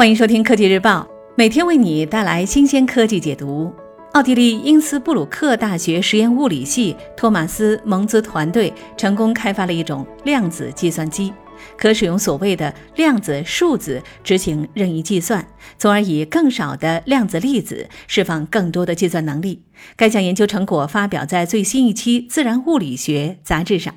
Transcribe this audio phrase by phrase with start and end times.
[0.00, 1.06] 欢迎收听科技日报，
[1.36, 3.70] 每天为你带来新鲜科技解读。
[4.12, 11.30] 奥地利因斯布鲁克大学实验物理系托马斯·蒙兹团队成功开发了一种量子计算机，
[11.76, 19.64] 可使用所谓的量子数字执行任意计算，从而以更少的量子粒子释放更多的计算能力。
[19.96, 23.94] 该项研究成果发表在最新一期《自然物理学》杂志上。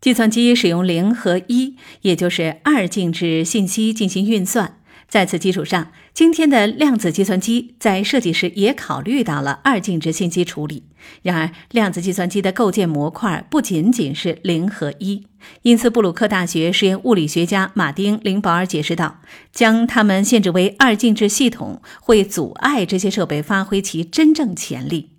[0.00, 4.76] 计算机使用零和一，也就是二进制信息进行运算。
[5.08, 10.82] 在此基础上，今天的量子计算机在设计时也考虑到了二进制信息处理。
[11.22, 15.26] 然而，量子计算机的构建模块不仅仅是零和一。
[15.62, 25.12] 因斯布鲁克大学实验物理学家马丁·林保尔解释道：“将它们限制为二进制系统，会阻碍这些设备发挥其真正潜力。”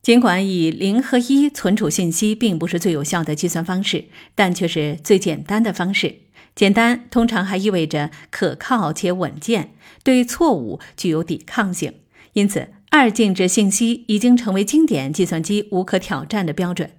[0.00, 6.23] 尽管以零和一存储信息并不是最有效的计算方式，但却是最简单的方式。
[6.54, 11.92] 简单通常还意味着可靠且稳健，对错误具有抵抗性。
[12.34, 16.90] 因此，二进制信息已经成为经典计算机无可挑战的标准。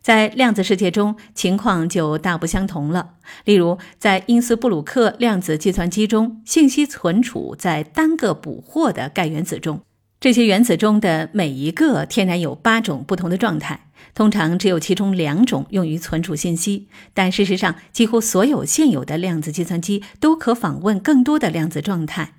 [0.00, 3.14] 在量子世界中，情况就大不相同了。
[3.44, 9.80] 例如，在因斯布鲁克量子计算机中，信息存储在单个捕获的钙原子中。
[10.24, 16.88] 这些原子中的每一个天然有八种不同的状态，通常只有其中两种用于存储信息。
[17.12, 22.36] 但事实上，几乎所有现有的量子计算机都可访问更多的量子状态。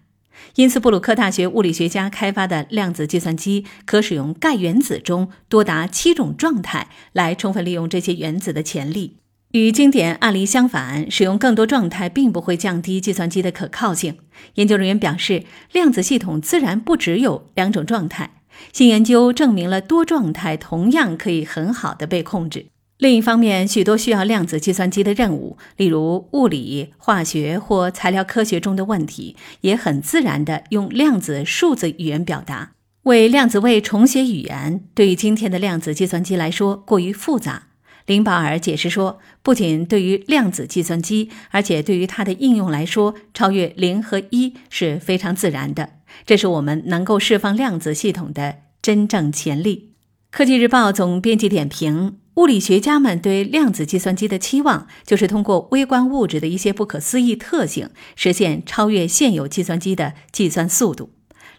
[0.56, 9.17] 因此布鲁克大学物理学家开发的量子计算机可使用钙原子中多达七种状态来充分利用这些原子的潜力。
[9.56, 14.17] 与经典案例相反，使用更多状态并不会降低计算机的可靠性。
[14.56, 18.42] 研究人员表示，量子系统自然不只有两种状态。
[18.73, 22.66] 新研究证明了多状态同样可以很好的被控制。
[22.97, 32.73] 另一方面，许多需要量子计算机的任务，例如物理、化学或材料科学中的问题，也很自然地用量子数字语言表达。
[33.03, 37.65] 为量子位重写语言，对于今天的量子计算机来说过于复杂。
[38.05, 45.89] 林保尔解释说，不仅对于量子计算机，而且对于它的应用来说，超越零和一是非常自然的。
[46.23, 49.93] 这是我们能够释放量子系统的真正潜力。
[50.29, 61.15] 科技日报总编辑点评：物理学家们对量子计算机的期望，就是通过微观物质的一些不可思议特性，实现超越现有计算机的计算速度。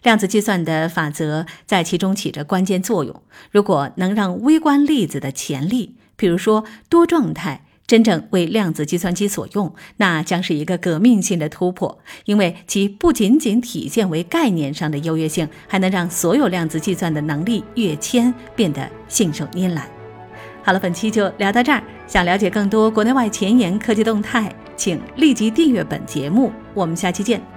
[0.07, 3.21] 量子计算的法则在其中起着关键作用。
[3.51, 19.89] 如果能让微观粒子的潜力，比如说多状态真正为量子计算机所用，那将是一个革命性的突破，因为其不仅仅体现为概念上的优越性，还能让所有量子计算的能力跃迁，变得信手拈来。
[20.63, 21.83] 好了，本期就聊到这儿。
[22.07, 26.53] 想了解更多国内外前沿科技动态，请立即订阅本节目。
[26.73, 27.56] 我们下期见。